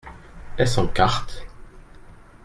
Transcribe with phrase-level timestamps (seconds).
[0.57, 1.45] Est-ce en quarte?